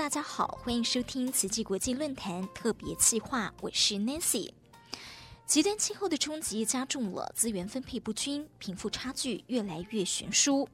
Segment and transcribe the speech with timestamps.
[0.00, 4.50] 大家好，欢迎收听慈济国际论坛特别企划，我是 Nancy。
[5.44, 10.66] 极端气候的冲击加重了资源分配不均，贫富差距越来越悬殊。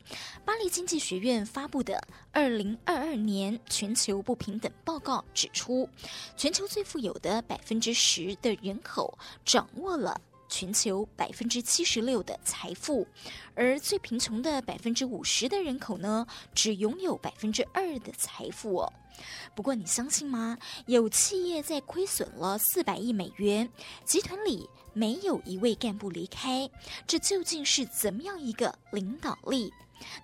[0.45, 1.95] 巴黎经济学院发布的
[2.31, 5.89] 《二零二二年全球不平等报告》指出，
[6.37, 13.07] 全球最富有的百分之十的人口掌握了全球百分之七十六的财富，
[13.55, 18.93] 而最贫穷的百分之五十的人口呢，只拥有百分之二的财富哦。
[19.55, 20.59] 不过，你相信吗？
[20.87, 23.71] 有企业在亏损了四百亿美元，
[24.05, 26.69] 集团里没有一位干部离开，
[27.07, 29.73] 这究竟是怎么样一个领导力，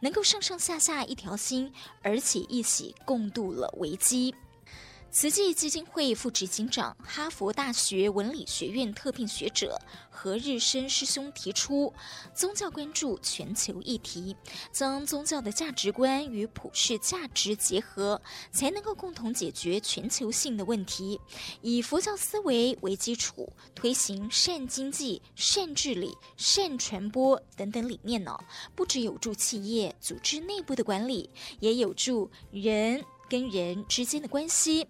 [0.00, 4.34] 能够上上下下一条心，而且一起共度了危机？
[5.14, 11.92] 慈济基金会副执行长、哈佛大学文理学院特聘学者何日升师兄提出，
[12.34, 14.34] 宗教关注全球议题，
[14.72, 21.20] 将宗教的价值观与普世价值结合，才能够共同解决全球性的问题。
[21.60, 28.34] 以佛教思维为基础，推行善经济、善治理、善传播等等理念呢，
[28.74, 31.28] 不只有助企业组织内部的管理，
[31.60, 33.04] 也有助人。
[33.32, 34.86] 跟人之间的关系，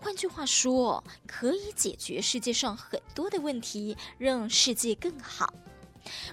[0.00, 5.52] 换句话说，可以解决世界上很多的问题，让世界更好。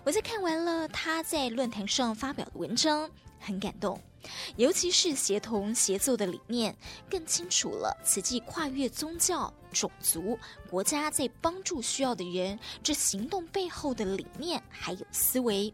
[0.04, 4.00] 我在看完了他在论坛上发表的文章，很感动，
[4.56, 6.78] 尤其是协同协作的理念，
[7.10, 10.38] 更清楚了此际跨越宗教、种族、
[10.70, 15.74] 国家，在帮助需要的人这行动背后的理念还有思维。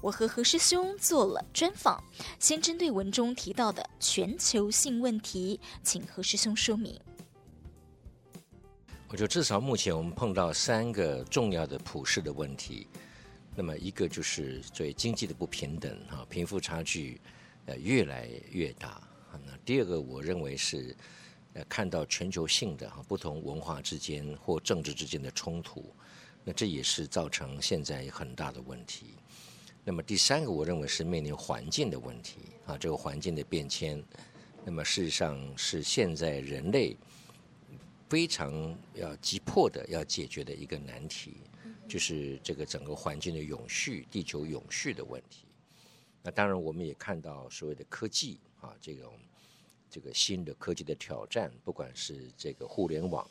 [0.00, 2.02] 我和何师兄做了专访，
[2.38, 6.98] 先针对文中提到的全球性问题，请何师兄说明。
[9.08, 12.86] 我觉得至少目前我们碰到三个重要的普世的问题，
[13.56, 17.20] 那么一个就是对经济的不平等啊，贫富差距
[17.64, 19.02] 呃越来越大。
[19.46, 20.94] 那第二个我认为是
[21.54, 25.94] 呃看到全球性的哈不同文化之间或政治之间的冲突，
[26.44, 29.14] 那这也是造成现在很大的问题。
[29.88, 34.04] 那么第三个，我认为是面临环境的问题啊，这个环境的变迁，
[34.62, 36.94] 那么事实上是现在人类
[38.06, 41.38] 非常要急迫的要解决的一个难题，
[41.88, 45.46] 就是这个整个环境的永续、地球永续的问题。
[46.22, 49.14] 那当然，我们也看到所谓的科技啊，这种
[49.88, 53.26] 这个新的科技的挑战，不管是这个互联网，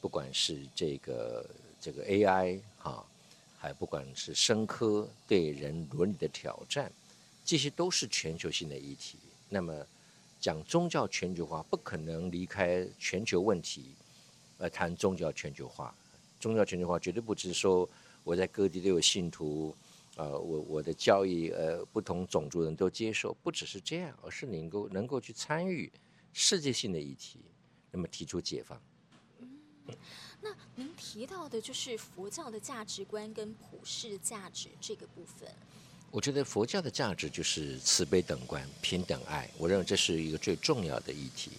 [0.00, 1.48] 不管是这个
[1.80, 3.06] 这个 AI 啊。
[3.64, 6.92] 还不管是生科对人伦理的挑战，
[7.46, 9.16] 这些都是全球性的议题。
[9.48, 9.74] 那么，
[10.38, 13.94] 讲宗教全球化，不可能离开全球问题
[14.58, 15.94] 而谈宗教全球化。
[16.38, 17.88] 宗教全球化绝对不只是说
[18.22, 19.74] 我在各地都有信徒，
[20.16, 25.90] 呃，我我的教义呃不同种族人都接受，不只是这样，而是能够能够去参与
[26.34, 27.38] 世界性的议题，
[27.90, 28.78] 那么提出解放。
[30.44, 35.48] 那您提到的就是佛教的价值观跟普世价值这个部分。
[36.10, 39.48] 我觉得佛教的价值就是慈悲等观、平等爱。
[39.56, 41.52] 我认为这是一个最重要的议题。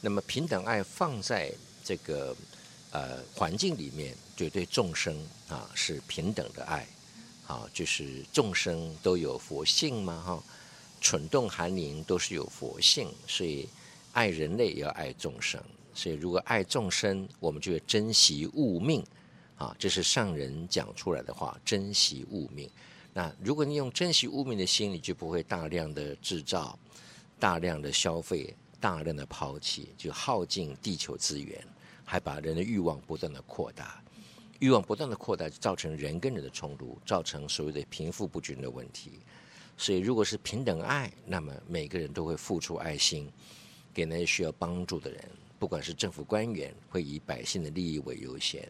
[0.00, 1.54] 那么平等爱放在
[1.84, 2.36] 这个
[2.90, 5.16] 呃环境里面，就对众生
[5.48, 6.84] 啊是平等的爱。
[7.46, 10.44] 啊，就是众生都有佛性嘛，哈，
[11.00, 13.68] 蠢动寒灵都是有佛性，所以
[14.10, 15.62] 爱人类也要爱众生。
[15.96, 19.02] 所以，如果爱众生，我们就会珍惜物命，
[19.56, 22.68] 啊，这是上人讲出来的话，珍惜物命。
[23.14, 26.78] 那如果你用珍惜物命的心，你就不会大量的制造、
[27.40, 31.58] 大量的消费、大量的抛弃，就耗尽地球资源，
[32.04, 34.04] 还把人的欲望不断的扩大，
[34.58, 39.12] 欲望不断的扩大，就造成人跟人的冲突，造成所谓的贫富不均的问题。
[39.78, 43.32] 所以，如果是平等爱，那么每个人都会付出爱心，
[43.94, 45.24] 给那些需要帮助的人。
[45.58, 48.68] 不管是政府官员会以百姓的利益为优先，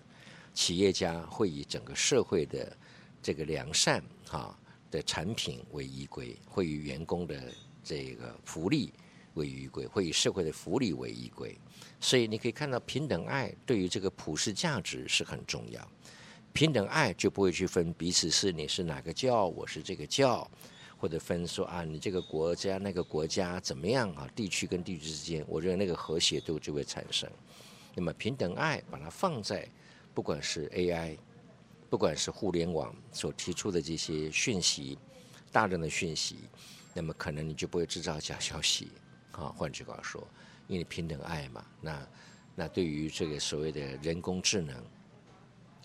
[0.55, 2.77] 企业家会以整个社会的
[3.21, 4.57] 这个良善哈
[4.91, 7.53] 的产品为依归，会以员工的
[7.83, 8.93] 这个福利
[9.35, 11.59] 为依归，会以社会的福利为依归。
[12.01, 15.91] 所以你可以看到，平等爱对于这个普世价值是很重要。
[16.53, 20.49] 平等爱就不会去分彼此是你是哪个教，我是这个教。
[20.99, 24.27] 或者分说啊，你这个国家那个国家怎么样啊？
[24.35, 27.31] 地区跟地区之间，我认为那个和谐度就会产生。
[27.95, 29.69] 那么平等爱把它放在，
[30.15, 31.19] 不管是 AI，
[31.91, 34.99] 不管是互联网所提出的这些讯息，
[35.53, 36.37] 大量的讯息，
[36.95, 38.89] 那么可能你就不会制造假消息
[39.33, 39.53] 啊。
[39.55, 40.27] 换句话说，
[40.67, 42.09] 因为平等爱嘛，那
[42.55, 44.83] 那对于这个所谓的人工智能，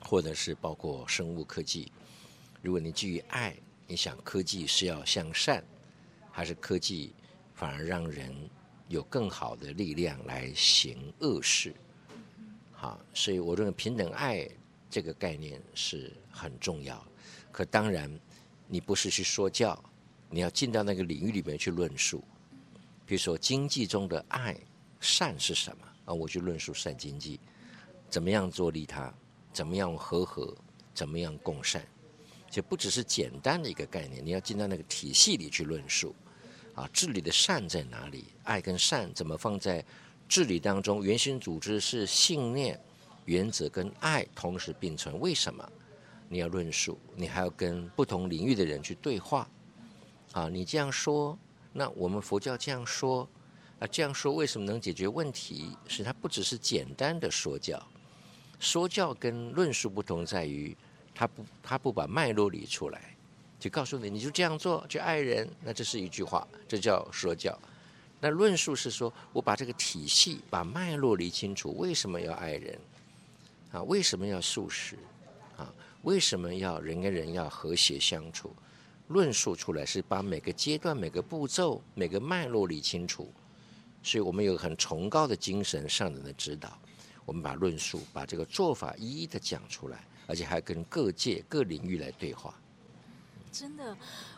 [0.02, 1.92] 或者是包括生物科技，
[2.62, 3.54] 如果你基于爱。
[3.92, 5.62] 你想科技是要向善，
[6.32, 7.14] 还是科技
[7.54, 8.34] 反而让人
[8.88, 11.76] 有更好的力量来行恶事。
[12.72, 14.50] 好，所以我认为平等爱
[14.90, 17.06] 这个概念是很重要。
[17.52, 18.10] 可当然，
[18.66, 19.78] 你不是去说教，
[20.30, 22.24] 你要进到那个领域里面去论述。
[23.06, 24.58] 比如说经济中的爱
[25.02, 26.14] 善是什么啊？
[26.14, 27.42] 我去论述善经济，
[28.10, 29.14] 怎么样做利他，
[29.52, 30.56] 怎么样和合，
[30.94, 31.86] 怎么样共善，
[32.52, 36.14] 就不只是简单的一个概念，你要进到那个体系里去论述。
[36.76, 38.26] 啊，治理的善在哪里？
[38.44, 39.84] 爱跟善怎么放在
[40.30, 41.04] 治理当中？
[41.04, 42.80] 原型组织是信念、
[43.26, 45.70] 原则跟爱同时并存，为什么？
[46.30, 49.50] 你要论述，你还要跟不同领域的人去对话。
[50.32, 51.38] 啊，你这样说，
[51.74, 53.28] 那我们佛教这样说，
[53.80, 55.76] 啊，这样说为什么能解决问题？
[55.90, 57.86] 是它不只是简单的说教，
[58.60, 60.76] 说教跟论述不同在于，
[61.14, 63.16] 他不他不把脉络理出来，
[63.60, 67.58] 就告诉你你就这样做，就爱人，那这是一句话，这叫说教。
[68.20, 72.80] 那论述是说我把这个体系把脉络理清楚，为什么要爱人？
[73.72, 74.96] 啊，为什么要素食？
[75.58, 75.74] 啊
[76.04, 78.52] 为什么要人跟人要和谐相处？
[79.08, 83.32] 论述出来是把每个阶段、每个步骤、每个脉络理清楚，
[84.02, 86.76] 所以我们有很崇高的精神上人的指导，
[87.26, 92.54] 我们把论述、把这个做法一一的讲出来，而且还跟各界各领域来对话。
[93.52, 93.96] 真的。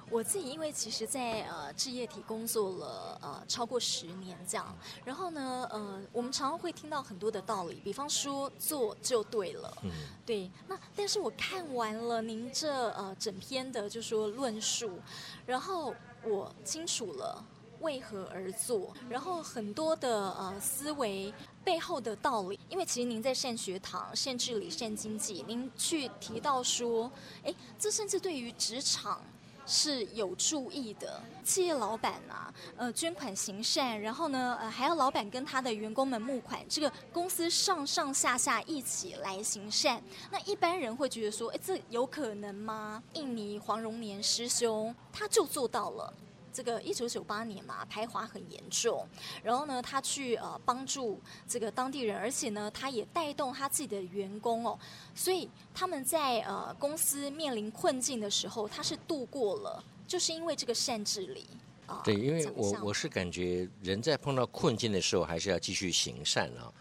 [0.09, 4.75] 我自己因为其实在，在呃置业体工作了呃超过十年这样，
[5.06, 9.89] 然后呢呃我们常常会听到很多的道理，比方说做就对了，嗯，
[10.25, 10.51] 对。
[10.68, 15.00] 那但是我看完了您这呃整篇的就说论述，
[15.47, 17.44] 然后我清楚了
[17.80, 21.33] 为何而做，然后很多的呃思维
[21.63, 27.12] 背后的道理，因为其实您在善学堂、善治理、善经济，您去提到说，
[27.44, 29.21] 哎，这甚至对于职场。
[29.65, 40.04] 是有注意的，企业老板啊，呃，捐款行善，然后呢，呃，还要老板跟他的员工们募款，这个公司上上下下一起来行善。
[40.30, 43.01] 那一般人会觉得说，哎，这有可能吗？
[43.13, 46.13] 印尼黄荣年师兄他就做到了。
[46.54, 49.06] 这个一九九八年嘛，排华很严重，
[49.42, 54.78] 然后呢，他去呃帮助这个当地人，而且呢，他也带动他自己的员工哦，
[55.16, 61.48] 所以他们在呃公司面临困境的时候，他是度过了，就是因为这个善治理
[61.88, 62.02] 啊。
[62.04, 66.72] 对，因为我我是感觉人在碰到困境的时候，还是要继续行善啊，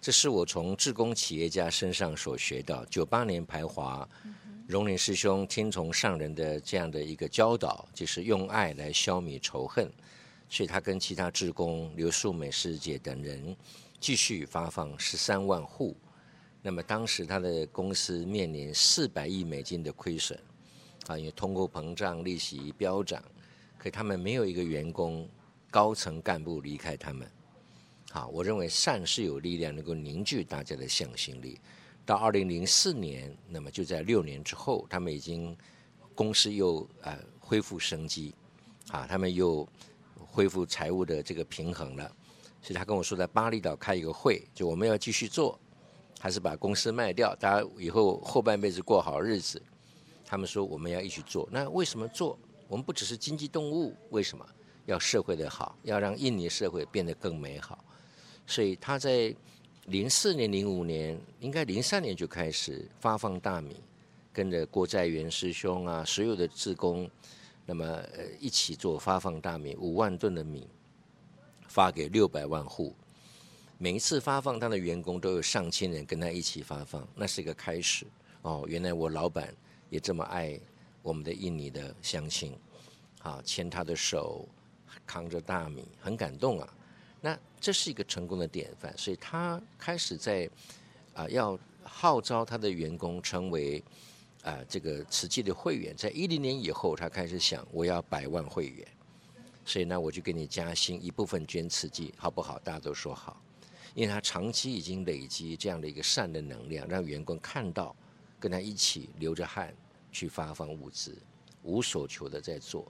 [0.00, 2.82] 这是我从志工企业家身上所学到。
[2.86, 4.08] 九八年排华。
[4.68, 9.90] 荣林师兄听从上人的这样的一个教导，就是用爱来消弭仇恨，
[10.50, 13.56] 所以他跟其他志工刘素美师姐等人
[13.98, 15.96] 继续发放十三万户。
[16.60, 20.38] 那么当时他的公司面临四百亿美金的亏损，
[21.06, 23.24] 啊，因为通货膨胀、利息飙涨，
[23.78, 25.26] 可他们没有一个员工
[25.70, 27.26] 高层干部离开他们。
[28.10, 31.58] 好，我认为善是有力量能够凝聚大家的向心力。
[32.08, 35.54] 到二零零四年，那么就在六年之后，他们已经
[36.14, 38.34] 公司又呃恢复生机，
[38.90, 39.68] 啊，他们又
[40.16, 42.10] 恢复财务的这个平衡了。
[42.62, 45.60] 所以他跟我说，在巴厘岛开一个会，就我们要继续做，
[46.18, 49.60] 还是把公司卖掉，大家以后后半辈子过好日子。
[50.24, 52.38] 他们说我们要一起做，那为什么做？
[52.68, 54.42] 我们不只是经济动物，为什么
[54.86, 57.84] 要社会的好，要让印尼社会变得更美好？
[58.46, 59.36] 所以他在。
[59.88, 63.74] 零四年、零五年，应该零三年就开始发放大米，
[64.34, 67.10] 跟着郭在元师兄啊，所有的志工，
[67.64, 70.68] 那么呃一起做发放大米，五万吨的米
[71.68, 72.94] 发给六百万户。
[73.78, 78.06] 每一次发放，他的员工都有上千人跟他一起发放，那是一个开始。
[78.42, 79.54] 哦，原来我老板
[79.88, 80.60] 也这么爱
[81.00, 82.54] 我们的印尼的乡亲，
[83.22, 84.46] 啊，牵他的手，
[85.06, 86.74] 扛着大米，很感动啊。
[87.20, 90.48] 那这是一个成功的典范，所以他开始在
[91.14, 93.82] 啊、要号召他的员工成为
[94.44, 95.92] 啊、这个慈济的会员。
[95.96, 98.86] 在一零年以后，他开始想我要百万会员，
[99.64, 102.56] 所以呢我就给你加薪，一部分捐慈济，好不好？
[102.60, 103.42] 大家都说好，
[103.94, 107.96] 因为他长期已经累积这样的一个善的能量，让员工看到，
[108.38, 109.74] 跟他一起流着汗
[110.12, 111.18] 去发放物资，
[111.64, 112.86] 无所求的在做，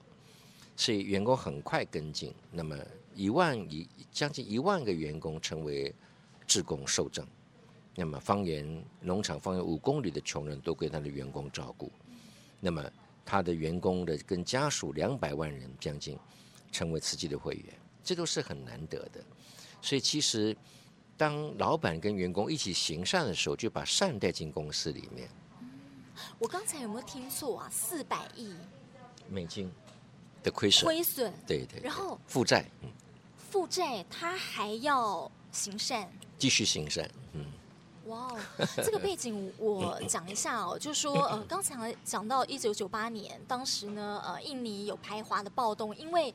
[0.77, 2.35] 所以员工很快跟进。
[2.53, 2.77] 那么。
[3.19, 5.93] 一万一将近一万个员工成为
[6.47, 7.27] 志工受赠，
[7.97, 11.91] 那么方圆农场方圆五公里的穷人都归他的员工照顾，
[12.61, 12.89] 那么
[13.25, 16.17] 他的员工的跟家属两百万人将近
[16.71, 19.21] 成为慈济的会员，这都是很难得的。
[19.83, 20.57] 所以其实
[21.17, 25.29] 当老板跟员工一起行善的时候，就把善带进公司里面。
[26.39, 27.69] 我刚才有没有听错啊？
[27.69, 28.55] 四百亿
[29.29, 29.69] 美金
[30.41, 32.89] 的亏损，亏损，对对，然后负债，嗯。
[33.51, 37.45] 负债他还要行善，继续行善，嗯。
[38.07, 38.39] 哇哦，
[38.77, 46.35] 这个背景我讲一下哦， 就是说呃，刚才讲到一九九八年，当时呢，呃，印尼有排华的暴动，因为。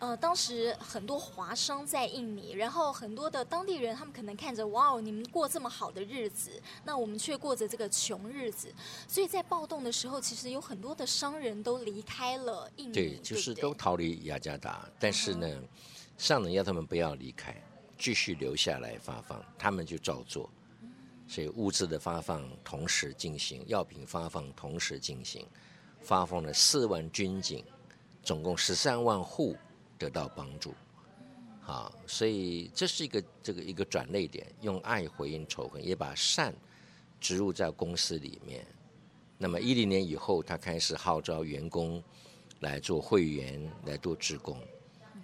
[0.00, 6.52] 呃，当时很多华商在印尼，然后很多的当地人，他们可能看着哇哦，你们过这么好的日子，
[6.84, 8.72] 那我们却过着这个穷日子，
[9.08, 15.68] 所以在暴动的时候，其实有很多的商人都离开了印尼，对，就是都逃离雅加达，但是呢，嗯、
[16.18, 17.56] 上人要他们不要离开，
[17.96, 20.50] 继续留下来发放，他们就照做，
[21.26, 25.46] 所以物资的发放同时进行，药品发放同时进行，
[26.02, 27.64] 发放了四万军警，
[28.22, 29.56] 总共十三万户。
[30.00, 30.72] 得到帮助，
[31.60, 36.54] 好，所以这是一个这个一个转捩点，用爱回应仇恨，也把善
[37.18, 38.64] 植入在公司里面。
[39.38, 42.00] 那么一零年以后，他开始号召员工
[42.60, 44.56] 来做会员，来做职工，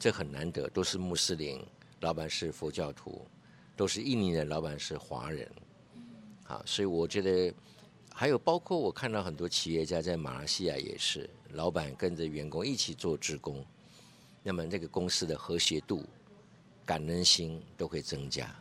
[0.05, 1.65] 这很难得，都是穆斯林，
[2.01, 3.27] 老板是佛教徒，
[3.75, 5.51] 都是印尼人，老板是华人，
[6.47, 7.51] 啊，所以我觉得
[8.13, 13.65] 还有包括我看到很多企业家在马来西亚也是，老板跟着员工一起做职工。
[14.43, 16.05] 那么这个公司的和谐度、
[16.85, 18.55] 感恩心都会增加，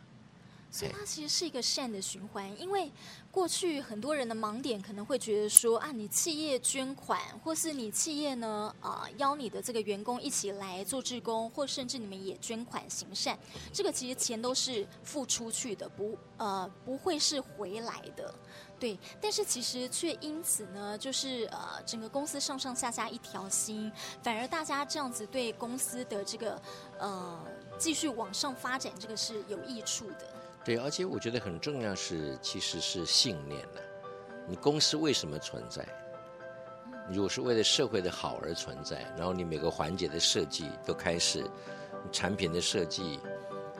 [0.74, 2.60] 所以它其实是一个善的循环。
[2.60, 2.90] 因为
[3.30, 13.38] 过去很多人的盲点可能会觉得说啊，你企业捐款，或是你企业呢啊邀你的这个员工一起来做志工，或甚至你们也捐款行善，
[13.72, 18.34] 这个其实钱都是付出去的，不呃不会是回来的。
[18.80, 23.90] 对，但是其实却因此呢，就是呃，整个公司上上下下一条心，
[24.22, 26.60] 反而大家这样子对公司的这个
[26.98, 27.40] 呃
[27.78, 30.43] 继续往上发展，这个是有益处的。
[30.64, 33.80] 对，而且我觉得很重要是，其实是信念了。
[34.46, 35.86] 你公司为什么存在？
[37.10, 41.44] 如果是为了社会的好而存在，然后你每个环节的设计都开始，
[42.10, 43.20] 产品的设计，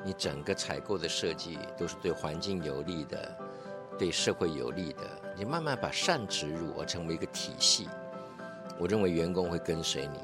[0.05, 3.35] 你整个采购的设计都是对环境有利的。
[3.97, 5.03] 对社会有利的，
[5.37, 7.89] 你慢慢把善植入而成为一个体系，
[8.77, 10.19] 我认为员工会跟随你，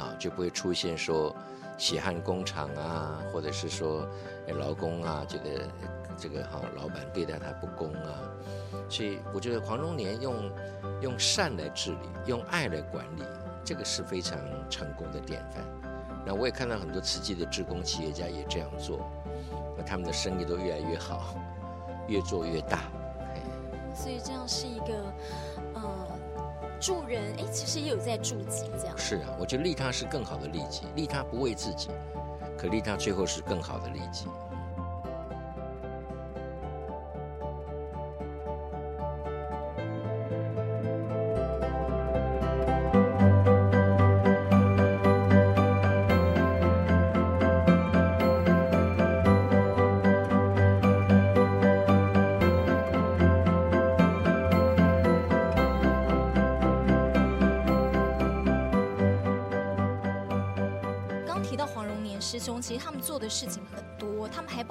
[0.00, 1.36] 啊，就不会出现说
[1.76, 4.06] 血汗工厂啊，或者是说
[4.58, 5.68] 劳工啊觉得
[6.16, 8.20] 这个哈老板对待他不公啊，
[8.88, 10.34] 所以我觉得黄荣年用
[11.00, 13.22] 用善来治理，用爱来管理，
[13.64, 14.38] 这个是非常
[14.70, 15.62] 成功的典范。
[16.24, 19.10] 那我也看到很多慈济的志工企业家也这样做，
[19.76, 21.34] 那他们的生意都越来越好。
[22.08, 22.82] 越做越大，
[23.92, 25.12] 所以这样是一个
[26.86, 28.96] 助人，哎，其实也有在助己这样。
[28.96, 31.88] 是啊，我觉得利他是更好的利己，利他不为自己，
[32.56, 34.26] 可利他最后是更好的利己。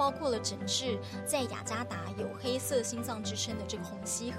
[0.06, 0.96] 包括了整治
[1.26, 4.38] 在雅加达有黑色心脏之称的这个红溪河。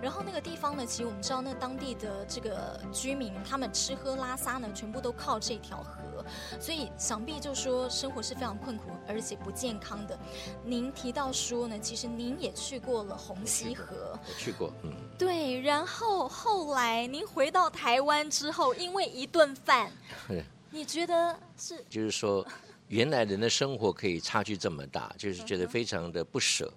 [0.00, 6.24] 然后那个地方呢，其实我们知道，那当地的这个居民，他们吃喝拉撒呢，全部都靠这条河，
[6.60, 10.16] 所以想必就说生活是非常困苦而且不健康的。
[10.62, 15.60] 您提到说呢，其实您也去过了红溪河，我去过，嗯，对。
[15.62, 19.90] 然后后来您回到台湾之后，因为一顿饭，
[20.70, 21.84] 你觉得是？
[21.90, 22.46] 就是说。
[22.88, 26.72] 原来人的生活可以差距这么大，就是觉得非常的不舍，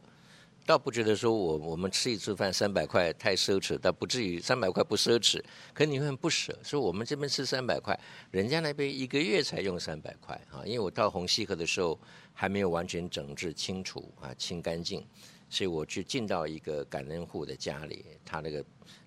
[0.66, 5.42] 倒不觉得说我我们吃一次饭三百块太奢侈，倒不至于三百块不奢侈，
[5.74, 7.98] 可你会很不舍，说我们这边吃三百块，
[8.30, 10.62] 人家那边一个月才用三百块啊！
[10.66, 11.98] 因为我到红溪河的时候
[12.34, 15.06] 还没有完全整治清除啊清干净，
[15.50, 18.64] 所以我去进到一个感恩户的家里，他那个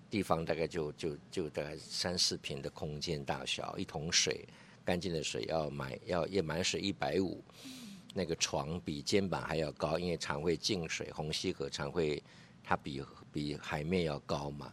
[0.09, 4.43] 地方大概就就就大概三四平的空间大小，一桶水。
[4.85, 7.43] 干净的水要买，要要买水一百五，
[8.13, 12.21] 那个床比肩膀还要高，因为常会进水，红溪河常会，
[12.63, 14.71] 它比比海面要高嘛。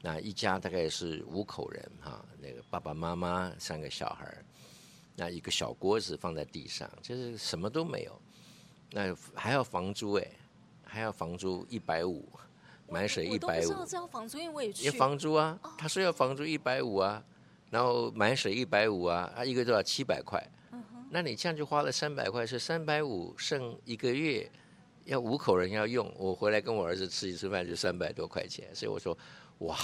[0.00, 4.34] 那一家大概是五口人哈，那个爸爸妈妈三个小孩，
[5.14, 8.20] 那一个小锅子放在地上，就是什么都没有，
[8.90, 10.26] 那还要房租哎，
[10.82, 12.26] 还要房租一百五，
[12.88, 13.64] 买水一百五。
[13.64, 14.86] 我都不知道要房租，因为我也去。
[14.86, 17.22] 要房租啊，他说要房租一百五啊。
[17.72, 20.46] 然后买水一百五啊，啊一个多少七百块，
[21.08, 24.46] 那你这样就花了三百块，是三百五剩一个月，
[25.06, 29.16] 要五口人要用，我回来跟我儿子吃一次饭就三百多块钱，所以我说，
[29.60, 29.74] 哇，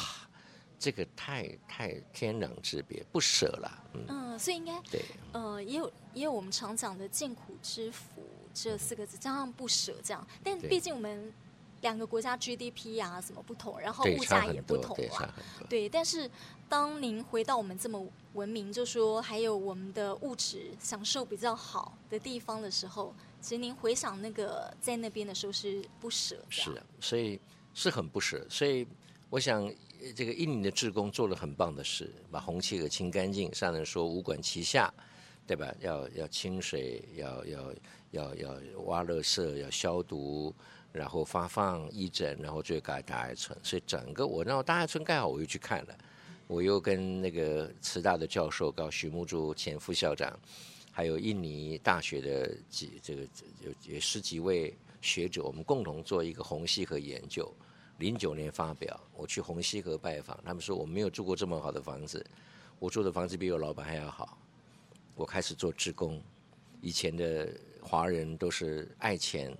[0.78, 3.84] 这个太太天壤之别，不舍了。
[3.94, 5.02] 嗯，嗯，所以应该对，
[5.32, 10.26] 呃，也有也有我们常讲的艰苦之福这四个字，加上不舍这样。
[10.44, 11.32] 但毕竟我们
[11.80, 15.34] 两个国家 GDP 啊什么不同，然后物价也不同啊。
[15.68, 16.30] 对，但是
[16.68, 18.04] 当您回到我们这么
[18.34, 26.36] 文明，就说还有我们的物质享受比较好的地方的时候，其实您回想那个在那边的时候是不舍。
[26.48, 27.40] 是啊，所以
[27.74, 28.46] 是很不舍。
[28.48, 28.86] 所以
[29.30, 29.72] 我想。
[30.14, 33.52] 这个印尼的志工做了很棒的事，把红企鹅清干净。
[33.52, 34.94] 上人说五管齐下，
[35.44, 35.74] 对吧？
[35.80, 37.74] 要要清水，要要
[38.12, 40.54] 要要挖垃圾，要消毒，
[40.92, 43.58] 然后发放义诊，然后最后盖大爱村。
[43.62, 45.98] 所以整个我让大爱村盖好，我又去看了，
[46.46, 50.38] 我又跟那个慈大的教授高许木珠前副校长，
[50.90, 53.22] 还有印尼大学的几这个
[53.60, 57.52] 有有十几位学者，我们共同做一个红溪河研究。
[57.98, 62.24] 零九年发表，我去红溪河拜访，他们说我没有住过这么好的房子，
[62.78, 64.38] 我住的房子比我老板还要好。
[65.16, 66.22] 我开始做志工，
[66.80, 67.52] 以前的
[67.82, 69.52] 华人都是爱钱，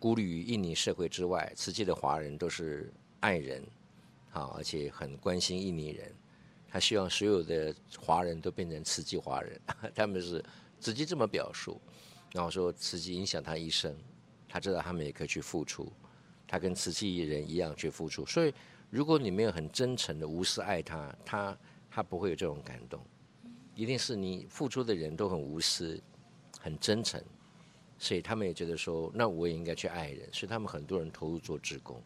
[0.00, 1.52] 孤立于印尼社会之外。
[1.54, 3.62] 慈济的华人都是爱人，
[4.32, 6.12] 啊，而且很关心印尼人。
[6.68, 9.60] 他希望所有的华人都变成慈济华人，
[9.94, 10.44] 他们是
[10.80, 11.80] 直接这么表述。
[12.32, 13.94] 然后说慈济影响他一生，
[14.48, 15.92] 他知道他们也可以去付出。
[16.46, 18.52] 他跟慈济人一样去付出，所以
[18.88, 21.58] 如果你没有很真诚的无私爱他，他
[21.90, 23.00] 他不会有这种感动。
[23.74, 26.00] 一定是你付出的人都很无私、
[26.60, 27.22] 很真诚，
[28.02, 32.02] 所以他们也觉得说，那我也应该去爱人，所以他们很多人投入做志工。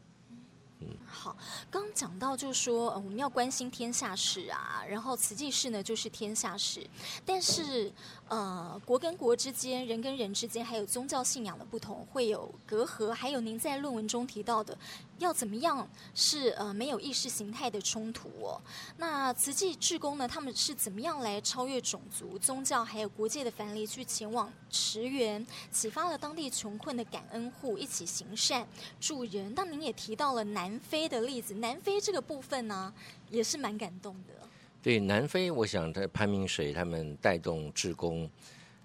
[0.80, 1.36] 嗯，好，
[1.70, 6.84] 刚讲到就是说，呃，我们要关心天下事啊，然后慈济事呢就是天下事，
[7.24, 7.92] 但是
[8.26, 14.76] 呃，国跟国之间，人跟人之间，还有宗教信仰的不同，会有隔阂，还有您在论文中提到的。
[15.18, 18.60] 要怎么样是呃没有意识形态的冲突哦？
[18.96, 20.26] 那慈济志工呢？
[20.26, 28.66] 他们是怎么样来超越种族、宗教还有国界的藩篱，去前往驰援，启发了当地穷困的感恩户一起行善
[29.00, 29.52] 助人？
[29.54, 32.92] 那您也提到了南非的例子，南非这个部分呢，
[33.30, 34.34] 也是蛮感动的。
[34.82, 38.28] 对，南非，我想在潘明水他们带动志工，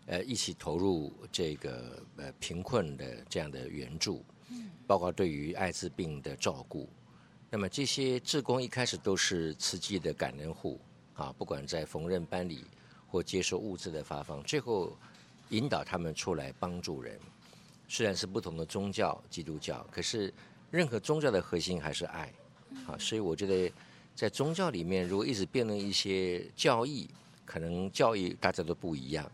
[0.06, 4.24] 呃，一起投入这个呃贫困的这样的援助。
[4.90, 6.90] 包括对于艾滋病的照顾，
[7.48, 10.82] 那么这些志工一开始都是慈济的感恩户
[11.14, 12.66] 啊，不管在缝纫班里
[13.08, 14.98] 或接受物资的发放，最后
[15.50, 17.20] 引导他们出来帮助人。
[17.88, 20.34] 虽然是不同的宗教，基督教，可是
[20.72, 22.34] 任何宗教的核心还是爱
[22.88, 22.98] 啊。
[22.98, 23.72] 所以我觉得
[24.16, 27.08] 在宗教里面，如果一直辩论一些教义，
[27.46, 29.32] 可能教义大家都不一样，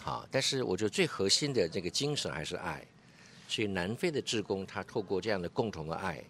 [0.00, 2.84] 好，但是我觉得最核心的这个精神还是爱。
[3.52, 6.24] 所以南非的志工，他透过这样的共同的爱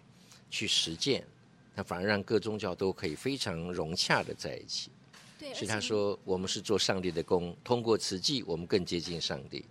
[0.49, 1.25] 去实践，
[1.73, 4.91] 他反而让各宗教都可以非常融洽的在一起。
[5.39, 9.63] 对，所以他说，我们是做上帝的工，通过慈济，我们更接近上帝，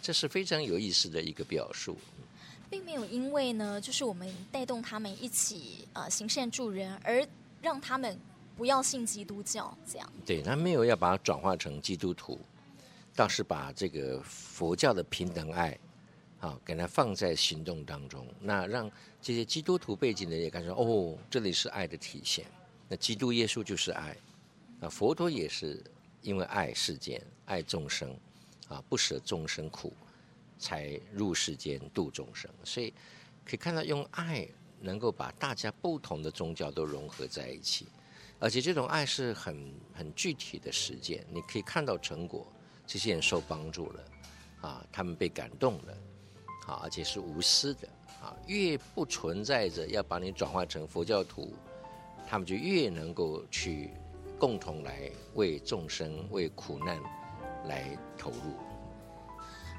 [0.00, 1.96] 这是非常有意思的一个表述。
[2.70, 7.26] 并没有因为呢，就是我们带动他们一起呃行善助人，而
[7.60, 8.16] 让他们
[8.56, 10.12] 不要信基督教这样。
[10.24, 12.38] 对，他没有要把它转化成基督徒，
[13.16, 15.76] 倒是把这个佛教的平等爱。
[16.40, 22.46] 好，给它放在行动当中，那让这些基督徒背景的人也感受哦，这里是爱的体现。
[22.88, 24.16] 那基督耶稣就是爱，
[24.80, 25.84] 啊，佛陀也是
[26.22, 28.16] 因为爱世间、爱众生，
[28.68, 29.92] 啊，不舍众生苦，
[30.58, 32.50] 才入世间度众生。
[32.64, 32.90] 所以
[33.44, 34.48] 可以看到，用爱
[34.80, 37.86] 能够把大家不同的宗教都融合在一起，
[38.38, 42.50] 而且这种爱是很很具体的实践，你可以看到成果，
[42.86, 44.04] 这些人受帮助了，
[44.62, 45.94] 啊，他们被感动了。
[46.66, 47.88] 啊，而且是无私的
[48.22, 51.52] 啊，越不存在着要把你转化成佛教徒，
[52.28, 53.90] 他们就越能够去
[54.38, 57.00] 共同来为众生、为苦难
[57.66, 58.69] 来投入。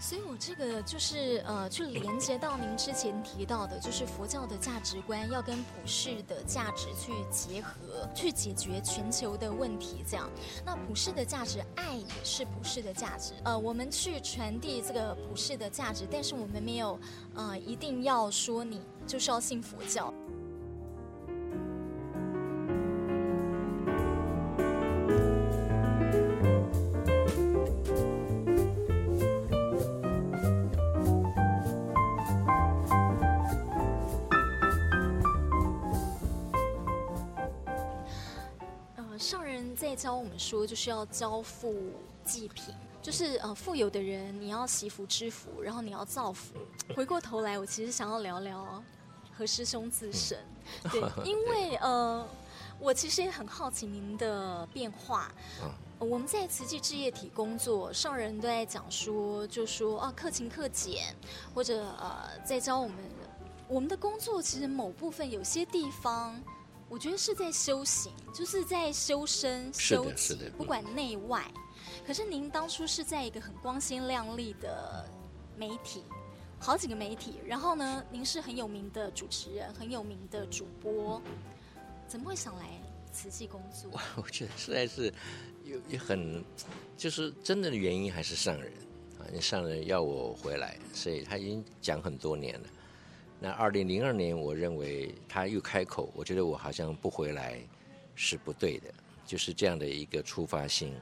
[0.01, 10.03] 所以，我这个就是呃，去连接到您之前提到的，就是佛教的价值观要跟普世的价值去结合，去解决全球的问题。
[10.09, 10.27] 这样，
[10.65, 13.33] 那普世的价值，爱也是普世的价值。
[13.43, 16.99] 呃，我们去传递这个普世的价值，但是我们没有
[17.35, 20.11] 呃，一定要说你就是要信佛教。
[40.01, 41.75] 教我们说，就是要交付
[42.25, 46.55] 祭品，就是呃，富有的人你要惜福知福，然后你要造福。
[46.95, 48.83] 回过头来，我其实想要聊聊
[49.37, 50.39] 何师兄自身，
[50.91, 52.27] 对， 因为呃，
[52.79, 55.31] 我其实也很好奇您的变化。
[55.61, 61.15] 嗯，我们在慈济置业体工作，上人都在讲说，就说啊，克勤克俭，
[61.53, 62.97] 或者呃，在教我们，
[63.67, 66.41] 我们的工作其实某部分有些地方，
[66.91, 71.49] 我觉得是在修行，就是在修身修己，是的，是的，不管内外。
[72.05, 75.09] 可是您当初是在一个很光鲜亮丽的
[75.55, 76.03] 媒体，
[76.59, 81.21] 好几个媒体，然后呢，您是很有名的主持人，很有名的主播。
[82.09, 82.67] 怎么会想来
[83.13, 83.89] 慈济工作？
[84.21, 85.13] 我觉得实在是
[85.63, 86.43] 有也很，
[86.97, 88.69] 就是真的原因还是上人
[89.17, 92.67] 啊，你上人要我回来，所以他已经讲很多年了。
[93.43, 97.59] 那二零零二年，我认为他又开口，我觉得我好像不回来
[98.13, 98.93] 是不对的，
[99.25, 100.93] 就是这样的一个出发心。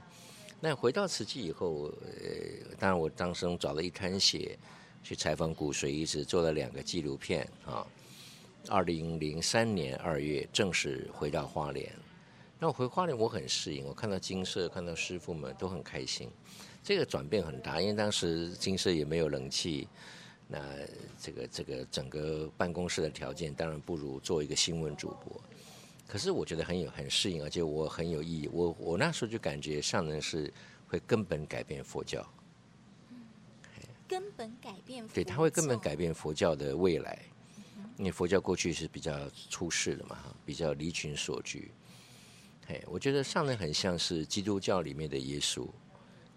[0.61, 4.57] 那回到慈济以后，呃，当然我当时找了一滩血
[5.03, 7.85] 去采访骨髓移植，做了两个纪录片啊。
[8.69, 11.91] 二零零三年二月正式回到花莲，
[12.57, 16.29] 那我回花莲我很适应，我看到金色，看到师傅们都很开心，
[16.81, 19.89] 这个转变很大，因为当时金色也没有冷气，
[20.51, 20.59] 那
[21.21, 25.39] 这个这个整个办公室的条件当然不如做一个新闻主播，
[26.07, 30.51] 可是我觉得很有很适应，而且我很有意义，我我那时候就感觉上人是
[30.87, 32.27] 会根本改变佛教，
[34.07, 37.19] 根本改变佛教，对，他会根本改变佛教的未来。
[37.97, 41.69] 因为佛教过去是比较出世的嘛，比较离群所居。
[42.65, 45.67] 嘿，我觉得上人很像是基督教里面的耶稣，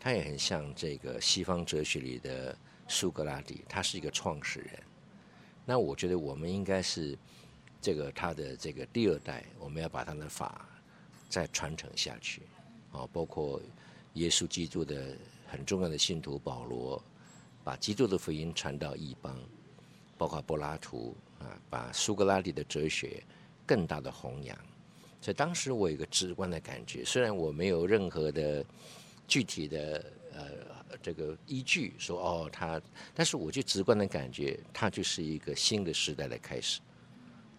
[0.00, 2.58] 他也很像这个西方哲学里的
[2.92, 4.78] 苏格拉底，他是一个创始人。
[5.64, 7.16] 那我觉得我们应该是
[7.80, 10.68] 这个他的这个第二代，我们要把他的法
[11.30, 12.42] 再传承下去。
[12.92, 13.60] 啊，包括
[14.14, 15.16] 耶稣基督的
[15.48, 17.02] 很重要的信徒保罗，
[17.64, 19.36] 把基督的福音传到异邦，
[20.18, 21.16] 包括柏拉图。
[21.40, 23.20] 啊，把苏格拉底的哲学
[23.66, 24.56] 更大的弘扬，
[25.20, 28.64] 所以当时我有一个直观的感觉，虽然我没有任何的
[29.26, 32.80] 具体的呃这个依据说哦他，
[33.14, 36.80] 但是我就直观的感觉，它就是一个新的时代的开始。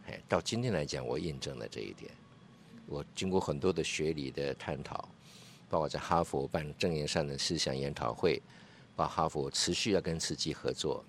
[0.08, 2.12] 哎，到今天来讲，我印证了这一点。
[2.86, 5.08] 我经过很多的学理的探讨，
[5.70, 8.42] 包括在哈佛办证严上的思想研讨会，
[8.96, 11.04] 把哈佛持续要跟慈济合作。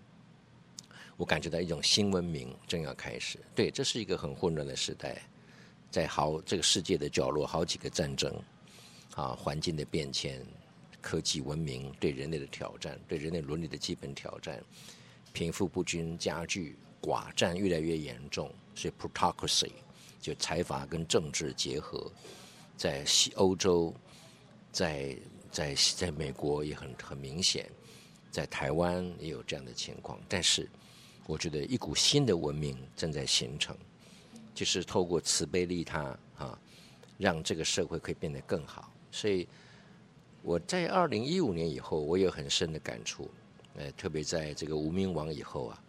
[1.16, 3.38] 我感觉到一种新文明正要开始。
[3.54, 5.22] 对，这是一个很混乱的时代，
[5.90, 8.32] 在好这个世界的角落，好几个战争，
[9.14, 10.44] 啊，环境的变迁，
[11.04, 14.64] 科技文明对人类的挑战，对人类伦理的基本挑战，
[15.34, 19.72] 贫富不均加剧，寡占越来越严重，所以 plutocracy
[20.18, 22.10] 就财阀跟政治结合，
[22.78, 23.94] 在西欧洲，
[24.72, 25.14] 在
[25.50, 27.70] 在在美国也很很明显，
[28.30, 30.66] 在台湾也有这样的情况，但是。
[31.26, 33.74] 我觉得一股新的文明正在形成，
[34.54, 36.60] 就是透过慈悲利他啊，
[37.16, 38.92] 让这个社会可以变得更好。
[39.10, 39.48] 所以
[40.44, 43.30] 我在二零一五年以后，我有很深的感触。
[43.76, 45.82] 呃，特别在这个无名王以后啊，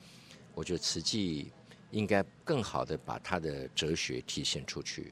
[0.53, 1.51] 我觉得慈济
[1.91, 5.11] 应该更好的把他的哲学体现出去。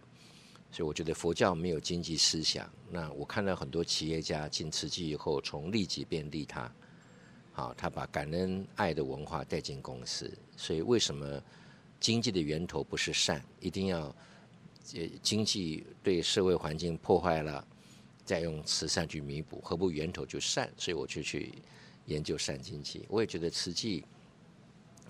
[0.72, 2.72] 所以我觉得佛教没有经济思想。
[2.90, 6.74] 那我看到很多企业家进慈济以后，从利己变利他。
[7.52, 11.44] 好，他把感恩爱的文化带进公司，所以为什么
[12.00, 13.44] 经济的源头不是善？
[13.60, 14.00] 一定要
[14.96, 17.68] 呃经济对社会环境破坏了，
[18.26, 20.70] 再用慈善去弥补，何不源头就善？
[20.78, 21.54] 所以我就去
[22.06, 23.06] 研究善经济。
[23.10, 24.04] 我也觉得慈济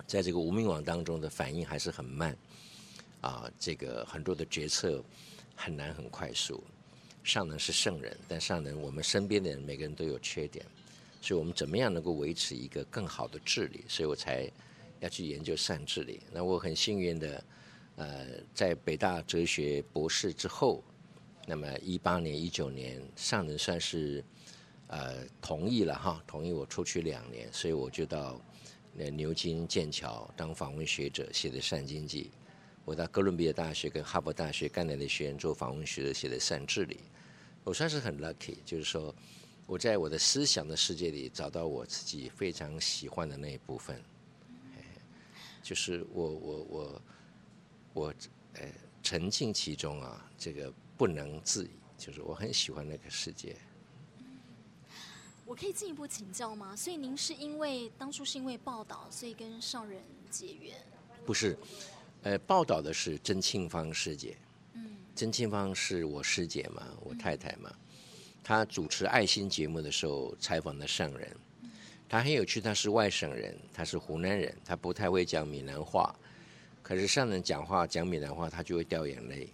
[0.06, 2.36] 在这个无名网当中的反应还是很慢
[3.20, 5.02] 啊，这个很多的决策
[5.54, 6.62] 很难很快速。
[7.22, 10.64] 上人是圣人，但上人我们身边的人每个人都有缺点。
[11.22, 13.82] 所以我们怎么样能够维持一个更好的治理？
[13.88, 14.46] 所以我才
[15.00, 16.20] 要去研究善治理。
[16.30, 17.44] 那我很幸运的，
[17.96, 20.84] 呃，在北大哲学博士之后，
[21.46, 24.24] 那么一八年、一九年，上人算是
[24.88, 28.40] 呃同意了哈，同意我出去两年，所以我就到
[28.92, 32.30] 那牛津、剑桥当访问学者，写的善经济。
[32.84, 37.00] 我到哥伦比亚大学跟哈佛大学甘乃迪学院做访问学者，写的善治理。
[37.62, 39.14] 我算是很 lucky，就是说。
[39.66, 43.98] 我在我的思想的世界里找到我自己非常喜欢的那一部分，
[45.62, 47.02] 就是我我我
[47.94, 48.14] 我
[48.52, 48.68] 呃
[49.02, 53.56] 沉浸其中啊，这个不能自已，就是我很喜欢那个世界。
[55.44, 56.74] 我可以进一步请教吗？
[56.74, 60.74] 所以您是因为当初是因为报道，所以跟上人结缘？
[61.26, 61.56] 不是，
[62.22, 64.36] 呃，报道的是曾庆芳师姐。
[64.72, 67.70] 嗯，曾庆芳是我师姐嘛，我太太嘛。
[67.70, 67.78] 嗯
[68.46, 71.34] 他主持爱心节目的时候采访的上人，
[72.06, 76.14] 他很有趣，她是外省人，她是湖南人，她不太会讲闽南话，
[76.82, 79.48] 可是上人讲话讲闽南话，她就会掉眼泪。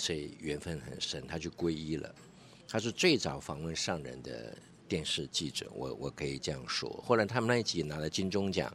[0.00, 2.14] 所以缘分很深，他就皈依了。
[2.66, 4.56] 他是最早访问上人的
[4.88, 6.88] 电视记者，我我可以这样说。
[7.04, 8.74] 后来他们那一集拿了金钟奖，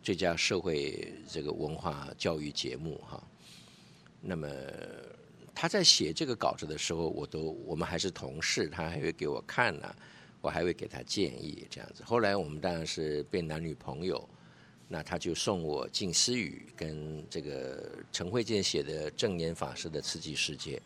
[0.00, 3.20] 最佳社会这个文化教育节目哈。
[4.20, 4.48] 那么
[5.52, 9.92] 他在写这个稿子的时候，我都我们还是同事，他还会给我看呢、
[10.40, 12.04] 我还会给他建议这样子。
[12.04, 14.28] 后来我们当然是变男女朋友。
[14.92, 20.78] 那他就送我《静思语》跟这个陈慧健写的证言法师的《慈济世界》，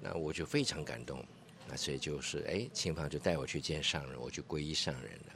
[0.00, 1.20] 那我就非常感动。
[1.68, 5.34] 那所以就是，哎，青芳就带我去见上人，我就皈依上人了。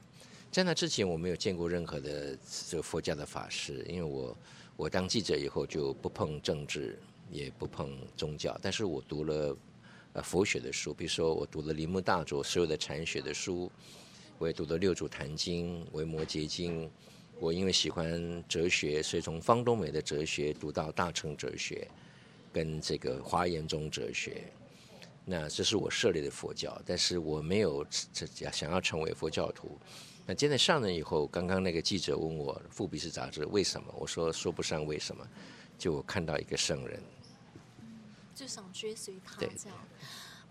[0.53, 4.37] 在那之前，我没有见过任何的这个佛教的法师，因为我
[4.77, 6.97] 我当记者以后就不碰政治，
[7.33, 8.57] 也不碰宗教。
[8.63, 9.57] 但是我读了
[10.13, 13.69] 呃佛学的书，比如说我读了铃木大佐所有的禅学的书，
[14.39, 16.87] 我也读了《六祖坛经》《维摩诘经》。
[17.39, 21.87] 我因为喜欢哲学，所以从方东美的哲学读到大乘哲学，
[22.53, 24.45] 跟这个华严宗哲学。
[25.27, 29.79] 那这是我涉猎的佛教，但是我没有这想要成为佛教徒。
[30.27, 35.27] 那现在上任以后，刚刚那个记者问我《富比士》杂志为什么，我说说不上为什么，
[35.79, 37.03] 就我看到一个圣人，
[38.35, 39.79] 就想追随他这样。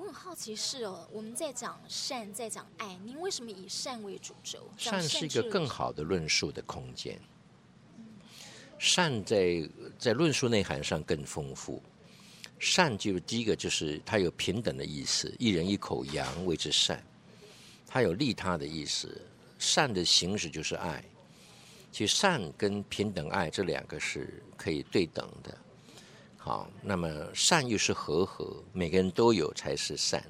[0.03, 4.69] 我很好奇是哦，我们在讲善，在讲爱，您为什么以善为主轴？
[4.77, 7.17] 善是一个更好的论述的空间。
[8.77, 9.65] 善在
[9.97, 11.81] 在论述内涵上更丰富。
[12.59, 17.01] 善就第一个就是它有平等的意思，一人一口羊为之善。
[17.87, 19.21] 它有利他的意思，
[19.57, 21.01] 善的形式就是爱。
[21.93, 25.57] 其实善跟平等爱这两个是可以对等的。
[26.45, 30.21] 好，那么善又是和合，每个人都有才是善，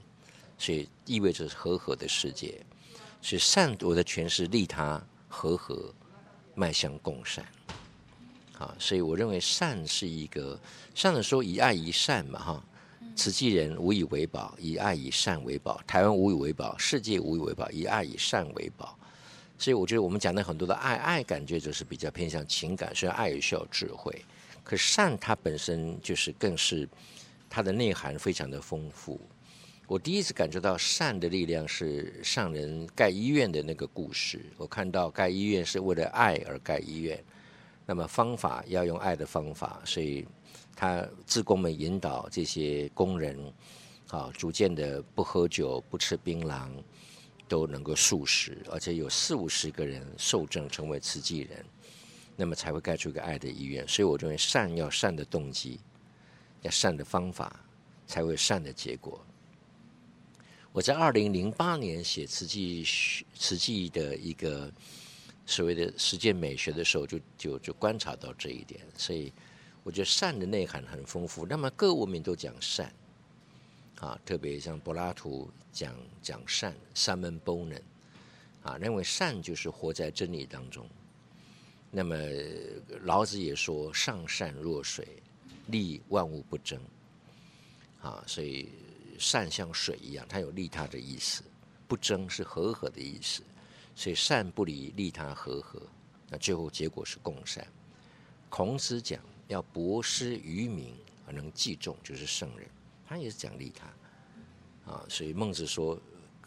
[0.60, 2.63] 所以意味着和合的世界。
[3.19, 5.91] 所以善我的诠释利他和合，
[6.54, 7.43] 迈向共善。
[8.52, 10.60] 好，所以我认为善是一个，
[10.93, 12.65] 上的说以爱以善嘛哈，
[13.15, 18.95] 慈济人无以为宝，以爱以善为宝，台湾无以为宝，世界无以为宝，以爱以善为宝。
[19.58, 24.23] 所以我觉得我们讲的很多的爱，爱感觉就是比较偏向情感，虽然爱也需要智慧。
[24.63, 26.88] 可善它本身就是更是
[27.49, 29.19] 它的内涵非常的丰富。
[29.86, 34.43] 我第一次感觉到善的力量是上人盖医院的那个故事。
[34.58, 37.21] 我看到盖医院是为了爱而盖医院，
[37.86, 40.26] 那么方法要用爱的方法，所以
[40.73, 43.38] 他志工们引导这些工人
[44.08, 46.69] 啊，逐渐的不喝酒、不吃槟榔，
[47.47, 51.65] 都能够素食，而且有四五十个人受证成为慈济人。
[52.36, 55.80] 那么才会盖出一个爱的医院，所以我认为善要善的动机，
[56.62, 57.60] 要善的方法，
[58.08, 59.24] 才会善的结果。
[60.72, 62.84] 我在二零零八年写慈济
[63.36, 64.72] 慈济的一个
[65.46, 69.32] 所谓的实践美学的时候就，就就观察到这一点，所以
[69.84, 71.46] 我觉得善的内涵很丰富。
[71.46, 72.91] 那么各文明都讲善，
[74.00, 77.80] 啊，特别像柏拉图讲讲善，三门波能，
[78.63, 80.89] 啊，认为善就是活在真理当中。
[81.95, 82.17] 那么
[83.03, 85.08] 老子也说：“上善若水，
[85.67, 86.82] 利万物不争。”
[88.01, 88.67] 啊，所以
[89.19, 91.43] 善像水一样，它有利他的意思；
[91.88, 93.43] 不争是和合的意思。
[93.95, 95.79] 所以善不离利他和合，
[96.32, 97.65] 那最后结果是共善。
[98.49, 100.95] 孔子讲要博施于民
[101.27, 102.67] 而能济众，就是圣人，
[103.08, 104.91] 他也是讲利他。
[104.91, 106.01] 啊，所以孟子说：“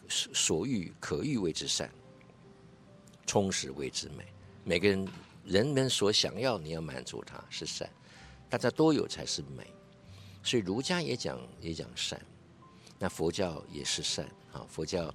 [0.09, 1.89] 所欲可欲为之善，
[3.25, 4.25] 充实为之美。”
[4.65, 5.07] 每个人。
[5.47, 7.89] 人们所想要，你要满足他是善，
[8.49, 9.65] 大家都有才是美，
[10.43, 12.21] 所以儒家也讲也讲善，
[12.99, 14.67] 那佛教也是善啊。
[14.69, 15.13] 佛教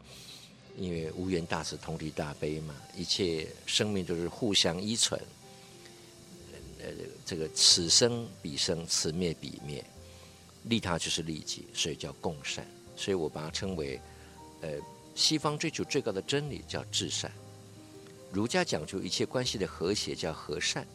[0.79, 5.21] 因为无缘大慈，同体大悲嘛，一切生命都是互相依存，
[6.81, 6.91] 呃，
[7.27, 9.85] 这个此生彼生，此灭彼灭，
[10.65, 12.67] 利他就是利己，所以叫共善。
[12.97, 14.01] 所以我把它称为，
[14.63, 14.79] 呃，
[15.15, 17.31] 西方追求最高的真理叫至善。
[18.33, 20.87] 儒家讲究一切关系的和谐，叫和善。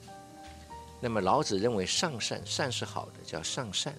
[1.00, 3.94] 那么老子认为上善，善是好的，叫上善。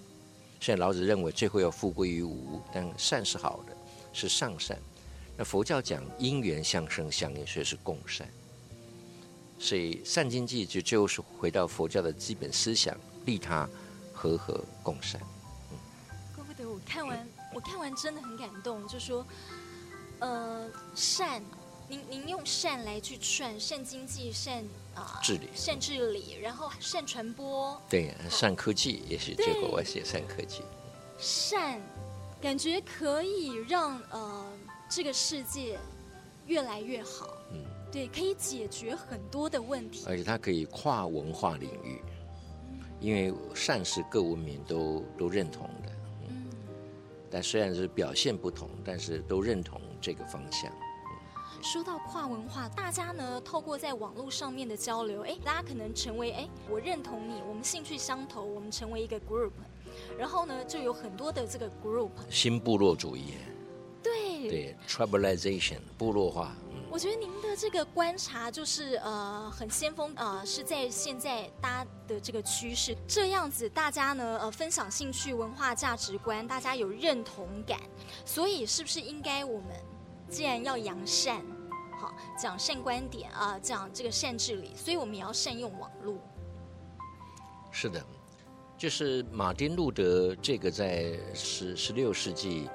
[0.60, 3.76] 虽然老子认为最后要复归于无，但善是好的，
[4.12, 4.76] 是上善。
[5.36, 8.28] 那佛教讲因缘相生相应，所以是共善。
[9.60, 13.68] 所以善经济就最后是回到佛教的基本思想：利他、
[14.12, 15.20] 和合、共善。
[15.70, 15.78] 嗯，
[16.34, 19.24] 怪不得我看完，我看完真的很感动，就说，
[20.18, 21.40] 呃，善。
[21.90, 24.62] 您您用善来去串善经济善
[24.94, 30.60] 啊、呃、治理善治理，然后善传播，对善科技也是这个我写善科技。
[31.18, 31.80] 善，
[32.42, 34.52] 感觉可以让呃
[34.90, 35.78] 这个世界
[36.46, 37.30] 越来越好。
[37.52, 42.02] 嗯，对，可以解决很多的问题，而且它可以跨文化领域，
[43.00, 45.92] 因为善是各文明都都认同的。
[46.28, 46.50] 嗯，
[47.30, 50.70] 但虽然是表现不同，但是都认同这个方向。
[51.60, 59.50] 说到跨文化，大家呢透过在网络上面的交流，哎，大家可能成为哎，我认同你，我们兴趣相投，我们成为一个 group，
[60.16, 62.10] 然后呢就有很多的这个 group。
[62.30, 63.34] 新部落主义。
[64.02, 64.48] 对。
[64.48, 66.54] 对，tribalization，部落化。
[66.70, 66.82] 嗯。
[66.90, 77.78] 我觉得您的这个观察就是呃很先锋呃是在现在大家的这个趋势，这样子大家呢呃分享兴趣、文化价值观，大家有认同感，
[78.24, 79.68] 所以是不是应该我们？
[80.28, 81.42] 既然要扬善，
[81.98, 86.16] 好讲善观点啊，讲这个善治理，所以我们也要善用网络。
[87.70, 88.04] 是的，
[88.76, 92.68] 就是马丁路德这个在十十六世纪，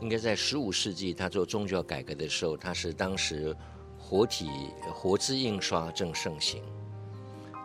[0.00, 3.54] 应该在十五世纪，他做宗教改革的时候，他是当时
[3.98, 4.48] 活体
[4.94, 6.62] 活字印刷正盛行。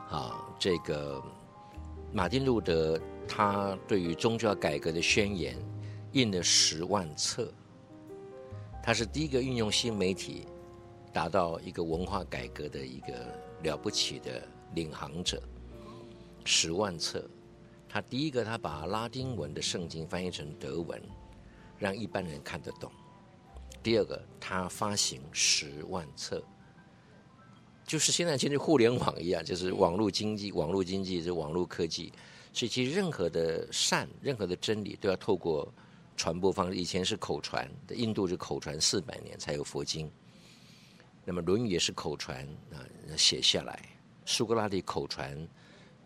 [0.10, 1.24] 啊，这个
[2.12, 5.56] 马丁路德他对于宗教改革的宣言
[6.14, 7.54] 印了十万册。
[8.90, 10.48] 他是第一个运用新媒体，
[11.14, 13.14] 达到一个文化改革的一个
[13.62, 14.42] 了不起的
[14.74, 15.40] 领航者。
[16.44, 17.24] 十万册，
[17.88, 21.00] 他第一个他把拉丁文的圣经翻译成德文，
[21.78, 22.92] 让一般人看得懂。
[23.84, 26.44] 第二个，他发行十万册，
[27.86, 32.12] 就是现在其实互联网一样，就是网络经济，网络经济就是网络科技，
[32.52, 35.72] 所以其实任何的善，任何的真理都要透过。
[36.20, 40.12] 传播方式以前是口传，印度是口传四百年才有佛经。
[41.24, 42.84] 那么《论语》也是口传啊，
[43.16, 43.82] 写下来。
[44.26, 45.48] 苏格拉底口传，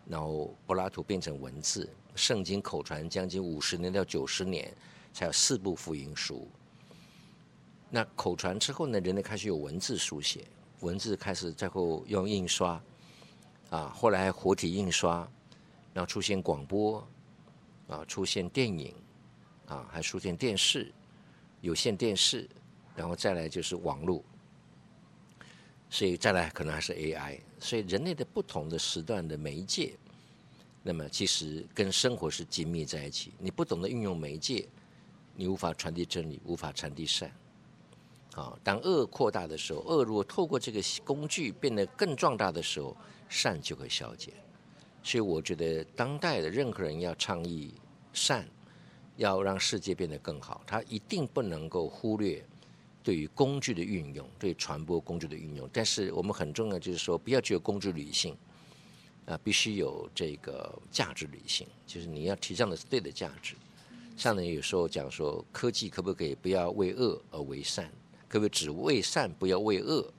[0.05, 1.89] 然后柏拉图变成文字。
[2.13, 4.71] 圣经口传将近五十年到九十年，
[5.11, 6.47] 才有四部福音书。
[7.89, 10.45] 那口传之后呢，人类开始有文字书写，
[10.81, 12.79] 文字开始最后用印刷，
[13.71, 15.27] 啊，后来活体印刷，
[15.91, 17.03] 然后出现广播，
[17.87, 18.93] 啊，出现电影。
[19.73, 20.91] 啊，还出现电视、
[21.61, 22.47] 有线电视，
[22.95, 24.23] 然后再来就是网络，
[25.89, 27.39] 所以再来可能还是 AI。
[27.59, 29.93] 所以人类的不同的时段的媒介，
[30.83, 33.33] 那么其实跟生活是紧密在一起。
[33.39, 34.67] 你不懂得运用媒介，
[35.35, 37.31] 你无法传递真理，无法传递善。
[38.35, 42.95] 啊，当恶扩大的时候，恶如果透过这个工具变得更壮大的时候，
[43.29, 44.33] 善就会消减。
[45.01, 47.73] 所以我觉得当代的任何人要倡议
[48.11, 48.47] 善。
[49.15, 52.43] 要让世界变得更好，它一定不能够忽略
[53.03, 55.69] 对于工具的运用，对传播工具的运用。
[55.71, 58.35] 但是我们很重要就是说，不要只有工具理性，
[59.25, 63.55] 啊，必须有这个价值理性，就是你要提倡的是对的价值。
[64.15, 67.91] 上人有时候讲说，科技可不可以不要为恶而为善？
[68.27, 70.11] 可不可以只为善不要为恶？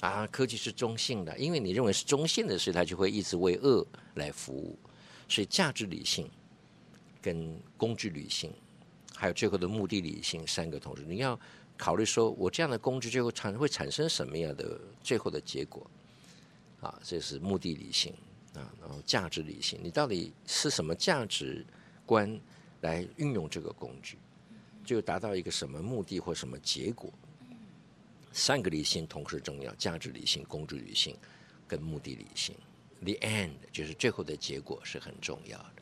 [0.00, 4.78] 啊，科技是中性的，因为你认为是中性的，所以它就会一直为恶来服务。
[5.28, 6.28] 所以价值理性。
[7.20, 8.52] 跟工具理性，
[9.14, 11.38] 还有最后的目的理性三个同时，你要
[11.76, 15.88] 考虑说，我这样的工具最后产会产生什么样的最后的结果？
[16.80, 18.14] 啊，这是目的理性
[18.54, 21.66] 啊，然后价值理性，你到底是什么价值
[22.06, 22.40] 观
[22.82, 24.16] 来运用这个工具，
[24.84, 27.12] 就达到一个什么目的或什么结果？
[28.32, 31.16] 三个理性同时重要：价值理性、工具理性
[31.66, 32.54] 跟目的理性。
[33.00, 35.72] The end 就是最后的结果是很重要的。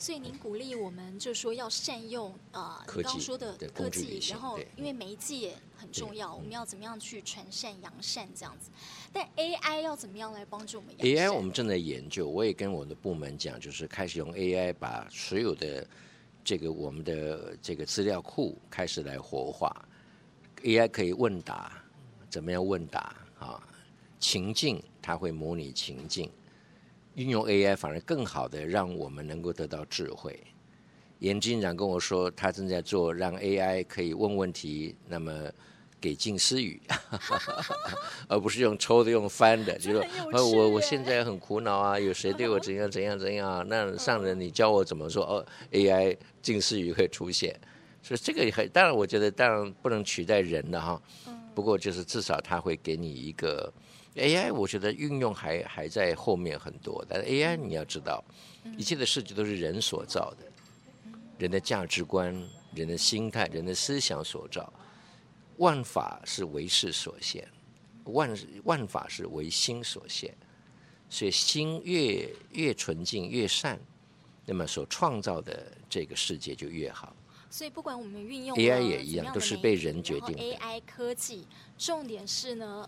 [0.00, 8.70] 所以您鼓励我们，就说要善用啊，呃、你刚刚说的科技，然后因为媒介很重要，我们要怎么样去传善扬善这样子。
[9.12, 15.86] 但 AI 要怎么样来帮助我们？AI 我们正在研究，我也跟我的部门讲，就是开始用 AI 把所有的
[16.42, 19.84] 这个我们的这个资料库开始来活化。
[20.62, 21.72] AI 可以问答，
[22.30, 23.62] 怎么样问答啊？
[24.18, 26.30] 情境它会模拟情境。
[27.14, 30.38] 运用 AI 反而更好的让我们能够得到智慧。
[31.18, 35.50] 严金长跟我说，他正在做让 AI 可以问问题，那么
[36.00, 36.80] 给近思语，
[38.26, 39.78] 而不是用抽的、用翻的。
[39.78, 40.00] 就是
[40.32, 43.64] 说，我我现在很苦恼啊，有谁对我怎样怎样怎样啊？
[43.68, 45.22] 那上人你教我怎么说？
[45.24, 47.54] 哦，AI 近思语会出现，
[48.02, 50.98] 所以这个也很当然，我觉得当然不能取代人的哈。
[51.54, 53.70] 不过就是至少他会给你一个。
[54.16, 58.22] AI 我觉得运用还还在后面很多，但是 AI 你要知道，
[58.76, 60.46] 一切的事情都是人所造的，
[61.38, 62.34] 人的价值观、
[62.74, 64.72] 人的心态、人的思想所造。
[65.58, 67.46] 万法是为事所现，
[68.04, 70.34] 万万法是为心所现，
[71.08, 73.78] 所以心越越纯净越善，
[74.46, 77.14] 那么所创造的这个世界就越好。
[77.50, 80.42] 所以不管我们运用 AI 也一样，都是被人决定的。
[80.42, 81.46] AI 科技
[81.76, 82.86] 重点是呢，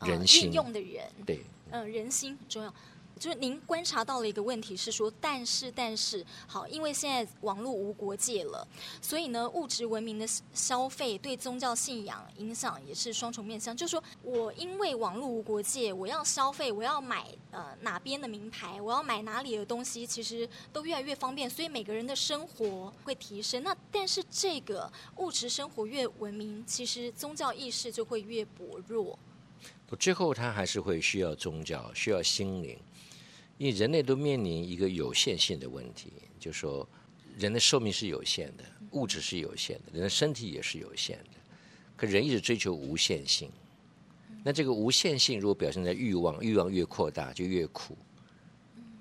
[0.00, 2.74] 呃，运用的人，对，嗯、呃，人心重要。
[3.18, 8.66] 就是您观察到了一个问题是说，但是但是好，因为现在网络无国界了，
[9.02, 13.76] 所以呢，物质文明的消费对宗教信仰影响也是双重面向。
[13.76, 23.62] 就是说我因为网络无国界，我要消费，我要买呃哪边的名牌，我要买哪里的东西，其实都越来越方便，所以每个人的生活会提升。
[23.62, 29.18] 那但是这个物质生活越文明，其实宗教意识就会越薄弱。
[29.86, 32.78] 不，最后他还是会需要宗教，需要心灵。
[33.58, 36.88] 因为人类都面临一个有限性的问题，就是说，
[37.36, 41.30] 人的寿命是有限的，物质是有限的，人的身体也是有限的。
[41.96, 43.50] 可人一直追求无限性，
[44.44, 47.98] 那这个无限性如果表现在欲望，欲望越扩大就越苦，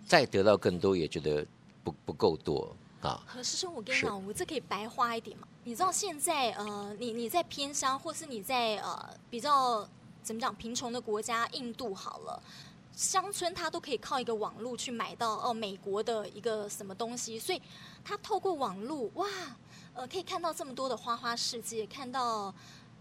[0.04, 1.46] 再得到更多也觉得
[1.84, 3.24] 不不够多啊。
[3.28, 5.48] 可师兄，我跟你讲，我这可以白花一点嘛？
[5.64, 9.88] 你知道现在呃，你你在偏乡，或是你在呃比较
[10.24, 12.42] 怎么讲贫穷的国家，印度好了。
[12.98, 17.62] 乡村他都可以靠一个网络去买到哦，美国的一个什么东西，所以
[18.04, 19.28] 他透过网络哇，
[19.94, 22.52] 呃，可以看到这么多的花花世界，看到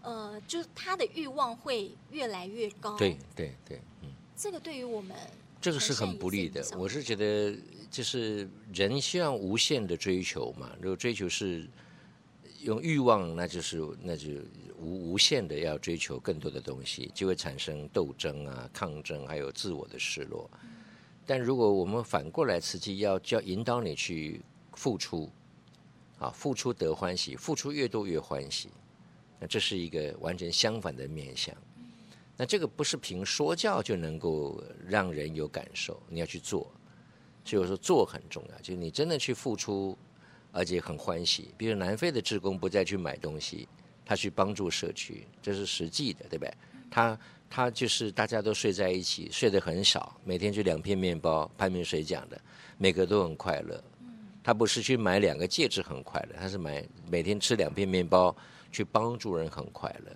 [0.03, 2.95] 呃，就是他的欲望会越来越高。
[2.95, 5.17] 对对对，嗯，这个对于我们
[5.59, 6.63] 这个是很不利的。
[6.77, 7.57] 我是觉得，
[7.89, 11.67] 就是人希望无限的追求嘛，如果追求是
[12.61, 14.29] 用欲望，那就是那就。
[14.79, 20.47] 无无限的要追求更多的东西，就会产生斗争啊、抗争，还有自我的失落。
[21.25, 24.39] 但如果我们反过来，实际要教引导你去
[24.73, 25.31] 付出，
[26.19, 28.69] 啊，付出得欢喜，付出越多越欢喜。
[29.39, 31.55] 那这是一个完全相反的面向。
[32.37, 36.71] 那这个不是凭说教就能够让人有感受，你要去做。
[37.43, 39.97] 所以我说做很重要，就是你真的去付出，
[40.51, 41.53] 而且很欢喜。
[41.57, 43.67] 比如南非的志工不再去买东西。
[44.09, 46.53] 他去帮助社区，这是实际的，对不对？
[46.89, 47.19] 他
[47.49, 51.45] 他就是大家都睡在一起，睡得很少，每天就两片面包。
[51.57, 52.39] 潘明水讲的，
[52.77, 53.83] 每个都很快乐。
[54.41, 56.81] 他不是去买两个戒指很快乐，他是买
[57.11, 58.33] 每天吃两片面包，
[58.71, 60.15] 去帮助人很快乐。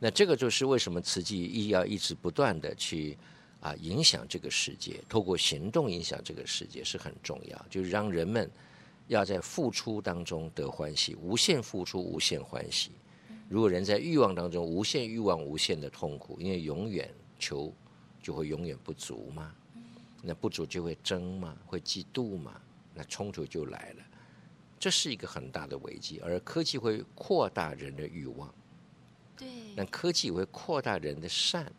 [0.00, 3.16] 那这个就是为什么慈济一要一直不断的去
[3.60, 8.50] 啊影响这个世界，透过行动影响这个世界是很重要，就是让人们
[9.06, 12.92] 要在付出当中得欢喜，无限付出，无限欢喜。
[13.48, 17.72] 如果人在欲望当中，无限欲望，无限的痛苦，因为永远求
[18.22, 19.54] 就会永远不足嘛，
[20.22, 22.58] 那不足就会争嘛，会嫉妒嘛，
[22.94, 24.04] 那冲突就来了，
[24.78, 26.18] 这是一个很大的危机。
[26.20, 28.52] 而科技会扩大人的欲望，
[29.36, 29.46] 对，
[29.76, 31.70] 那科技会扩大人的善，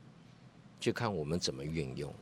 [0.79, 2.13] 就看我们怎么运用。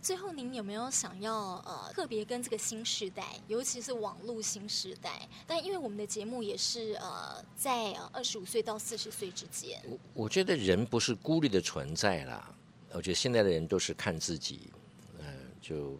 [0.00, 5.28] 最后，您有没有想要呃特别跟这个新时代，尤其是网络新时代？
[5.46, 9.80] 但因为我们的节目也是呃在二十五岁到四十岁之间。
[9.88, 12.54] 我我觉得人不是孤立的存在啦。
[12.92, 14.70] 我觉得现在的人都是看自己，
[15.18, 15.26] 嗯、
[15.60, 15.98] 就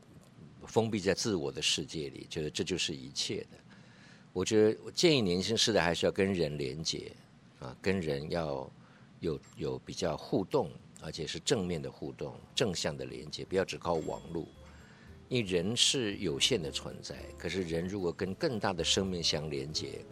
[0.66, 3.59] 封闭在自我的世界里，觉得这就是一切的。
[4.32, 7.12] 我觉得我建议年轻世代还是要跟人连接
[7.59, 8.70] 啊，跟人要
[9.20, 10.70] 有有比较互动。
[11.05, 14.47] 而且是正面的互动，正向的连接，不要只靠网络。
[15.29, 20.05] 因为人是有限的存在，可是人如果跟更大的生命相连接，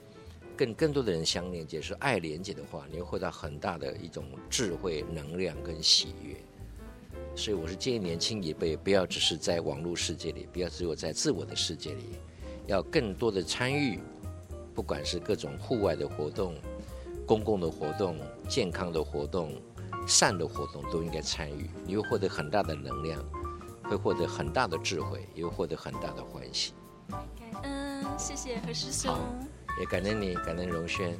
[0.56, 6.36] 跟更多的人相连接，是爱连接的话，你会获得很大的一种智慧、能量跟喜悦。
[7.34, 12.04] 所以我是建议年轻一辈不要只是在网络世界里，不要只有在自我的世界里，
[12.66, 13.98] 要更多的参与，
[14.74, 16.54] 不管是各种户外的活动、
[17.26, 18.18] 公共的活动、
[18.48, 19.54] 健康的活动。
[20.06, 23.22] 善的活动都应该参与，你会获得很大的能量，
[23.84, 26.74] 会获得很大的智慧，也会获得很大的欢喜。
[27.62, 29.14] 嗯，谢谢何师兄，
[29.78, 31.18] 也感恩你，感恩荣轩。